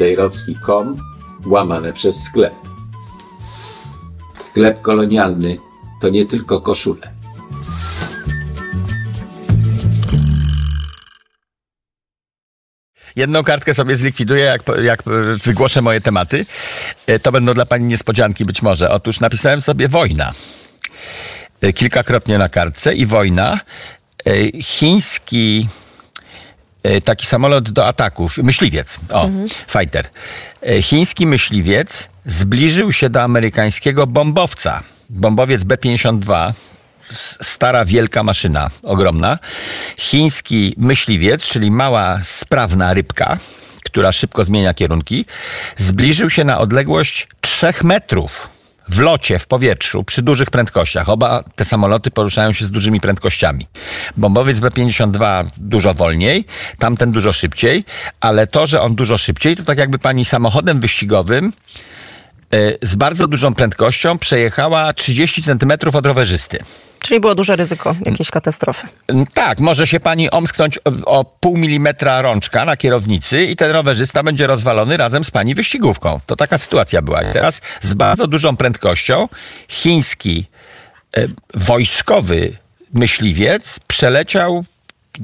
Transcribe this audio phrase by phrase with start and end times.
[0.00, 0.96] cejrowski.com
[1.46, 2.54] łamane przez sklep.
[4.50, 5.58] Sklep kolonialny
[6.00, 7.10] to nie tylko koszule.
[13.16, 15.02] Jedną kartkę sobie zlikwiduję, jak, jak
[15.44, 16.46] wygłoszę moje tematy.
[17.06, 18.90] E, To będą dla pani niespodzianki być może.
[18.90, 20.32] Otóż napisałem sobie wojna.
[21.60, 23.60] E, Kilkakrotnie na kartce i wojna.
[24.26, 25.89] E, Chiński e,
[27.04, 29.28] taki samolot do ataków, myśliwiec, o,
[29.68, 30.08] fighter.
[30.66, 34.82] E, Chiński myśliwiec zbliżył się do amerykańskiego bombowca.
[35.10, 36.52] Bombowiec B-52,
[37.12, 39.38] s- stara, wielka maszyna, ogromna.
[39.96, 43.38] Chiński myśliwiec, czyli mała, sprawna rybka,
[43.84, 45.24] która szybko zmienia kierunki,
[45.76, 48.48] zbliżył się na odległość 3 metrów
[48.90, 51.08] w locie, w powietrzu, przy dużych prędkościach.
[51.08, 53.66] Oba te samoloty poruszają się z dużymi prędkościami.
[54.16, 56.44] Bombowiec B-52 dużo wolniej,
[56.78, 57.84] tamten dużo szybciej,
[58.20, 61.52] ale to, że on dużo szybciej, to tak jakby pani samochodem wyścigowym
[62.82, 66.58] z bardzo dużą prędkością przejechała 30 centymetrów od rowerzysty.
[66.98, 68.86] Czyli było duże ryzyko jakiejś katastrofy.
[69.08, 73.70] Mm, Tak, może się pani omsknąć o, o pół milimetra rączka na kierownicy i ten
[73.70, 76.20] rowerzysta będzie rozwalony razem z pani wyścigówką.
[76.26, 77.22] To taka sytuacja była.
[77.22, 79.28] I teraz z bardzo dużą prędkością
[79.68, 80.46] chiński
[81.16, 82.56] e, wojskowy
[82.94, 84.64] myśliwiec przeleciał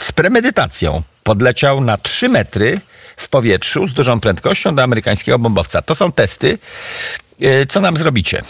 [0.00, 1.02] z premedytacją.
[1.22, 2.80] Podleciał na 3 metry
[3.18, 5.82] w powietrzu z dużą prędkością do amerykańskiego bombowca.
[5.82, 6.58] To są testy.
[7.40, 8.42] E, Co nam zrobicie?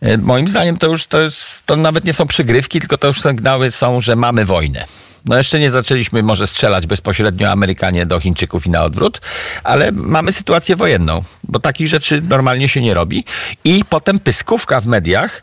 [0.00, 3.20] E, Moim zdaniem to już to, jest, to nawet nie są przygrywki, tylko to już
[3.20, 4.84] sygnały są, że mamy wojnę.
[5.24, 9.20] No jeszcze nie zaczęliśmy może strzelać bezpośrednio Amerykanie do Chińczyków i na odwrót,
[9.64, 13.24] ale mamy sytuację wojenną, bo takich rzeczy normalnie się nie robi.
[13.64, 15.42] I potem pyskówka w mediach,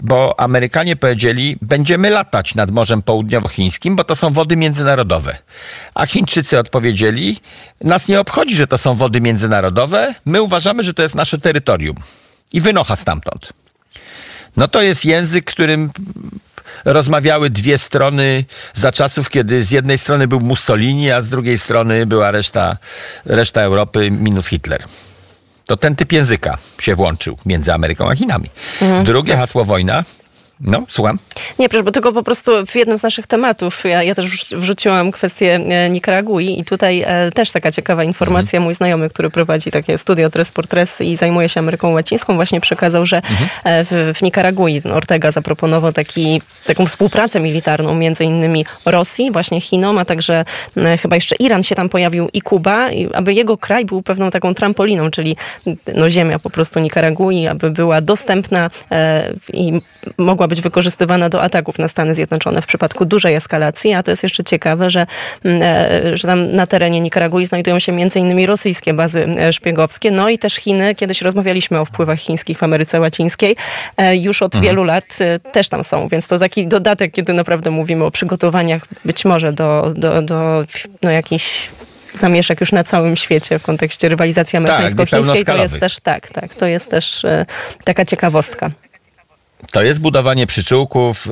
[0.00, 5.38] bo Amerykanie powiedzieli, będziemy latać nad Morzem Południowochińskim, bo to są wody międzynarodowe.
[5.94, 7.40] A Chińczycy odpowiedzieli,
[7.80, 11.96] nas nie obchodzi, że to są wody międzynarodowe, my uważamy, że to jest nasze terytorium.
[12.52, 13.52] I wynocha stamtąd.
[14.56, 15.90] No to jest język, którym
[16.84, 18.44] rozmawiały dwie strony
[18.74, 22.76] za czasów, kiedy z jednej strony był Mussolini, a z drugiej strony była reszta,
[23.24, 24.84] reszta Europy minus Hitler.
[25.66, 28.48] To ten typ języka się włączył między Ameryką a Chinami.
[29.04, 30.04] Drugie hasło wojna.
[30.60, 31.18] No, słucham.
[31.58, 34.58] Nie, proszę, bo tylko po prostu w jednym z naszych tematów ja, ja też wrzu-
[34.58, 38.60] wrzuciłam kwestię e, Nikaragui i tutaj e, też taka ciekawa informacja.
[38.60, 42.60] Mój znajomy, który prowadzi takie studio Tres por Tres i zajmuje się Ameryką Łacińską, właśnie
[42.60, 43.22] przekazał, że
[43.64, 49.98] e, w, w Nikaragui Ortega zaproponował taki, taką współpracę militarną między innymi Rosji, właśnie Chinom,
[49.98, 50.44] a także
[50.76, 54.30] e, chyba jeszcze Iran się tam pojawił i Kuba, i aby jego kraj był pewną
[54.30, 55.36] taką trampoliną, czyli
[55.94, 59.80] no, ziemia po prostu Nikaragui, aby była dostępna e, i
[60.18, 64.22] mogła być wykorzystywana do ataków na Stany Zjednoczone w przypadku dużej eskalacji, a to jest
[64.22, 65.06] jeszcze ciekawe, że,
[65.44, 70.10] mm, e, że tam na terenie Nikaragui znajdują się między innymi rosyjskie bazy e, szpiegowskie,
[70.10, 73.56] no i też Chiny, kiedyś rozmawialiśmy o wpływach chińskich w Ameryce Łacińskiej,
[73.96, 75.18] e, już od wielu lat
[75.52, 79.92] też tam są, więc to taki dodatek, kiedy naprawdę mówimy o przygotowaniach być może do,
[79.96, 80.64] do, do
[81.02, 81.70] no, jakichś
[82.18, 85.44] zamieszek już na całym świecie w kontekście rywalizacji amerykańsko-chińskiej.
[85.44, 86.54] to jest też tak, tak.
[86.54, 87.46] To jest też e,
[87.84, 88.70] taka ciekawostka.
[89.72, 91.30] To jest budowanie przyczółków, y,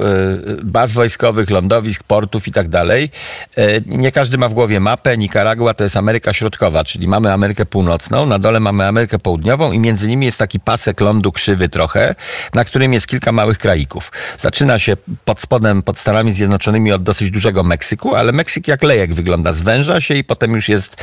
[0.65, 3.11] baz wojskowych, lądowisk, portów i tak dalej.
[3.59, 5.19] Y, Nie każdy ma w głowie mapę.
[5.19, 9.79] Nikaragua to jest Ameryka Środkowa, czyli mamy Amerykę Północną, na dole mamy Amerykę Południową i
[9.79, 12.15] między nimi jest taki pasek lądu krzywy trochę,
[12.55, 14.13] na którym jest kilka małych kraików.
[14.39, 19.15] Zaczyna się pod spodem, pod Stanami Zjednoczonymi od dosyć dużego Meksyku, ale Meksyk jak lejek
[19.15, 20.97] wygląda, zwęża się i potem już jest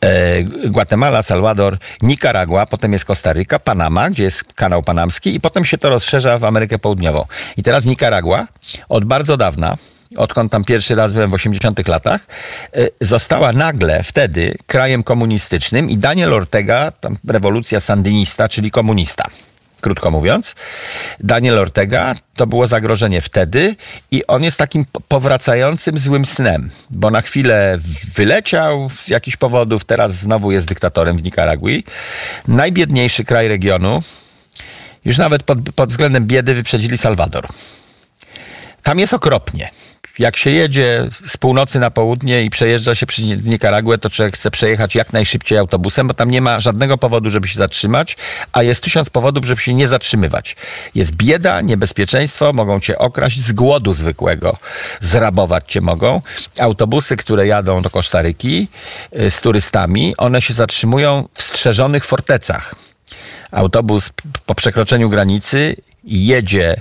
[0.00, 5.78] e, Guatemala, Salwador, Nikaragua, potem jest Kostaryka, Panama, gdzie jest kanał panamski i potem się
[5.78, 7.24] to rozszerza w Amerykę Południową.
[7.56, 8.46] I teraz Nikaragua
[8.88, 9.76] od bardzo dawna,
[10.16, 12.26] odkąd tam pierwszy raz byłem w 80 latach,
[12.76, 19.24] e, została nagle wtedy krajem komunistycznym i Daniel Ortega, tam rewolucja sandynista, czyli komunista
[19.82, 20.54] krótko mówiąc.
[21.20, 23.76] Daniel Ortega to było zagrożenie wtedy
[24.10, 27.78] i on jest takim po- powracającym złym snem, bo na chwilę
[28.14, 31.84] wyleciał z jakichś powodów, teraz znowu jest dyktatorem w Nikaragui.
[32.48, 34.02] Najbiedniejszy kraj regionu,
[35.04, 37.48] już nawet pod, pod względem biedy wyprzedzili Salwador.
[38.82, 39.70] Tam jest okropnie.
[40.18, 44.50] Jak się jedzie z północy na południe i przejeżdża się przy Nikaraguę, to człowiek chce
[44.50, 48.16] przejechać jak najszybciej autobusem, bo tam nie ma żadnego powodu, żeby się zatrzymać,
[48.52, 50.56] a jest tysiąc powodów, żeby się nie zatrzymywać.
[50.94, 54.56] Jest bieda, niebezpieczeństwo, mogą cię okraść z głodu zwykłego,
[55.00, 56.22] zrabować cię mogą.
[56.58, 58.68] Autobusy, które jadą do Kosztaryki
[59.20, 62.74] y, z turystami, one się zatrzymują w strzeżonych fortecach
[63.50, 64.10] autobus
[64.46, 66.80] po przekroczeniu granicy jedzie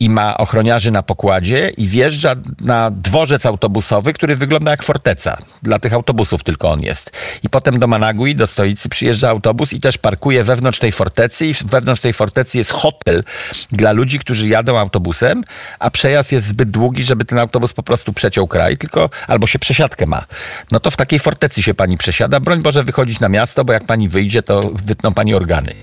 [0.00, 5.38] i ma ochroniarzy na pokładzie i wjeżdża na dworzec autobusowy, który wygląda jak forteca.
[5.62, 7.10] Dla tych autobusów tylko on jest.
[7.42, 11.54] I potem do Managui, do stolicy przyjeżdża autobus i też parkuje wewnątrz tej fortecy i
[11.64, 13.24] wewnątrz tej fortecy jest hotel
[13.72, 15.44] dla ludzi, którzy jadą autobusem,
[15.78, 19.58] a przejazd jest zbyt długi, żeby ten autobus po prostu przeciął kraj, tylko albo się
[19.58, 20.24] przesiadkę ma.
[20.70, 22.40] No to w takiej fortecy się pani przesiada.
[22.40, 25.74] Broń Boże wychodzić na miasto, bo jak pani wyjdzie, to wytną pani organy.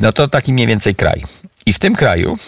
[0.00, 1.24] No to taki mniej więcej kraj.
[1.68, 2.38] I w tym kraju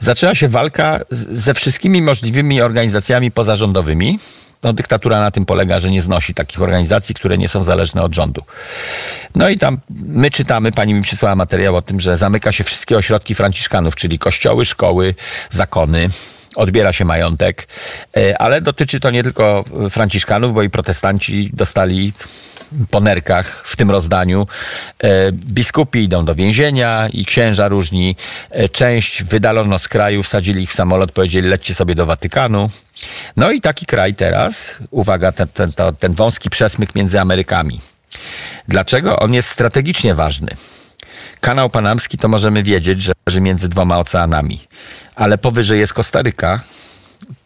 [0.00, 4.18] zaczęła się walka ze wszystkimi możliwymi organizacjami pozarządowymi.
[4.62, 8.14] No, dyktatura na tym polega, że nie znosi takich organizacji, które nie są zależne od
[8.14, 8.42] rządu.
[9.34, 12.96] No i tam my czytamy, pani mi przysłała materiał o tym, że zamyka się wszystkie
[12.96, 15.14] ośrodki franciszkanów, czyli kościoły, szkoły,
[15.50, 16.10] zakony,
[16.54, 17.68] odbiera się majątek,
[18.16, 22.12] e, ale dotyczy to nie tylko franciszkanów, bo i protestanci dostali
[22.90, 24.46] po nerkach w tym rozdaniu.
[25.02, 28.16] E, biskupi idą do więzienia i księża różni.
[28.50, 32.70] E, część wydalono z kraju, wsadzili ich w samolot, powiedzieli lećcie sobie do Watykanu.
[33.36, 37.80] No i taki kraj teraz, uwaga, ten, ten, ten wąski przesmyk między Amerykami.
[38.68, 39.18] Dlaczego?
[39.18, 40.56] On jest strategicznie ważny.
[41.40, 44.60] Kanał Panamski to możemy wiedzieć, że leży między dwoma oceanami,
[45.14, 46.60] ale powyżej jest Kostaryka,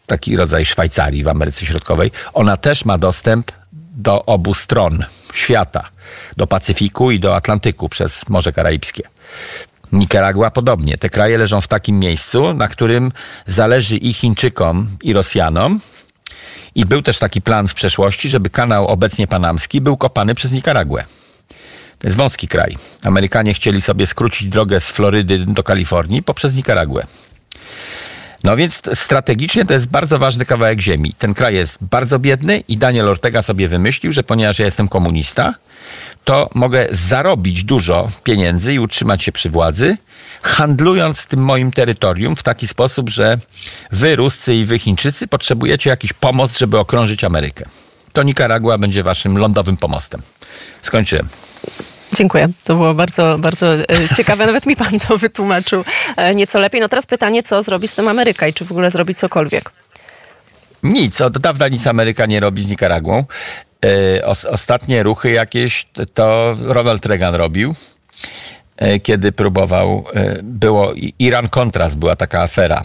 [0.05, 2.11] taki rodzaj Szwajcarii w Ameryce Środkowej.
[2.33, 3.51] Ona też ma dostęp
[3.97, 5.05] do obu stron
[5.37, 5.89] świata,
[6.37, 9.03] do Pacyfiku i do Atlantyku przez Morze Karaibskie.
[9.91, 10.97] Nikaragua podobnie.
[10.97, 13.11] Te kraje leżą w takim miejscu, na którym
[13.45, 15.79] zależy i Chińczykom, i Rosjanom.
[16.75, 21.05] I był też taki plan w przeszłości, żeby kanał obecnie panamski był kopany przez Nikaraguę.
[21.99, 22.77] To jest wąski kraj.
[23.03, 27.07] Amerykanie chcieli sobie skrócić drogę z Florydy do Kalifornii poprzez Nikaraguę.
[28.47, 31.13] No więc strategicznie to jest bardzo ważny kawałek ziemi.
[31.17, 35.53] Ten kraj jest bardzo biedny i Daniel Ortega sobie wymyślił, że ponieważ ja jestem komunista,
[36.23, 39.97] to mogę zarobić dużo pieniędzy i utrzymać się przy władzy,
[40.41, 43.37] handlując tym moim terytorium w taki sposób, że
[43.91, 47.65] wy, Ruscy i wy, Chińczycy, potrzebujecie jakiś pomost, żeby okrążyć Amerykę.
[48.13, 50.21] To Nikaragua będzie waszym lądowym pomostem.
[50.81, 51.27] Skończyłem.
[52.13, 52.49] Dziękuję.
[52.63, 54.45] To było bardzo, bardzo e, ciekawe.
[54.45, 55.83] Nawet mi pan to wytłumaczył
[56.17, 56.81] e, nieco lepiej.
[56.81, 59.71] No teraz pytanie, co zrobi z tym Ameryka i czy w ogóle zrobi cokolwiek?
[60.83, 61.21] Nic.
[61.21, 63.23] Od dawna nic Ameryka nie robi z Nikaraguą.
[63.85, 67.75] E, ostatnie ruchy jakieś to Ronald Reagan robił
[69.03, 70.05] kiedy próbował,
[70.43, 72.83] było Iran-Kontras, była taka afera.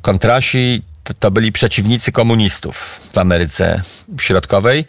[0.00, 3.82] Kontrasi to, to, byli przeciwnicy komunistów w Ameryce
[4.20, 4.84] Środkowej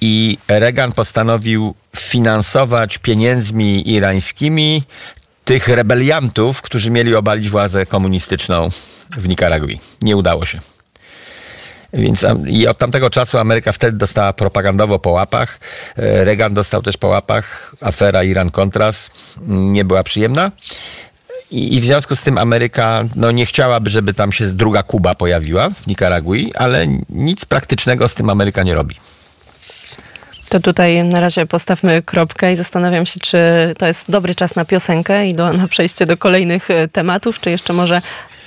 [0.00, 4.82] i Reagan postanowił finansować pieniędzmi irańskimi
[5.44, 8.68] tych rebeliantów, którzy mieli obalić władzę komunistyczną
[9.16, 9.80] w Nikaragui.
[10.02, 10.60] Nie udało się.
[11.92, 15.60] Więc i od tamtego czasu Ameryka wtedy dostała propagandowo po łapach.
[15.96, 17.74] E, Reagan dostał też po łapach.
[17.80, 19.10] Afera Iran-Contras
[19.46, 20.52] nie była przyjemna.
[21.50, 25.70] I, w związku z tym Ameryka no, nie chciałaby, żeby tam się druga Kuba pojawiła
[25.70, 28.96] w Nikaragui, ale nic praktycznego z tym Ameryka nie robi.
[30.56, 33.38] To tutaj na razie postawmy kropkę i zastanawiam się, czy
[33.78, 37.50] to jest dobry czas na piosenkę i do, na przejście do kolejnych e, tematów, czy
[37.50, 38.02] jeszcze może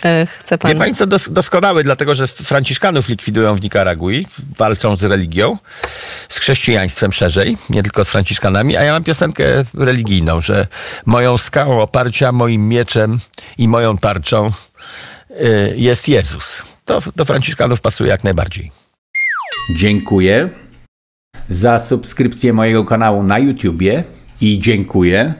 [0.05, 0.71] e, chce pan...
[0.71, 4.27] Wie pani co, dos doskonały, dlatego że Franciszkanów likwidują w Nikaragui,
[4.57, 5.57] walczą z religią,
[6.29, 10.67] z chrześcijaństwem szerzej, nie tylko z Franciszkanami, a ja mam piosenkę religijną, że
[11.05, 13.19] moją skałą oparcia, moim mieczem
[13.57, 14.51] i moją tarczą
[15.31, 16.63] y, jest Jezus.
[16.85, 18.71] To do Franciszkanów pasuje jak najbardziej.
[19.75, 20.49] Dziękuję
[21.49, 24.03] za subskrypcję mojego kanału na YouTubie
[24.41, 25.33] i dziękuję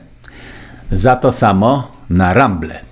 [0.91, 2.88] za to samo na Rumble.